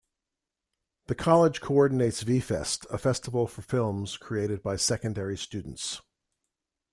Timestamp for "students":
5.37-6.01